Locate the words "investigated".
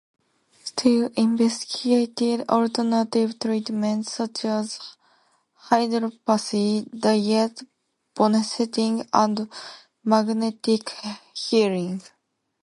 1.15-2.49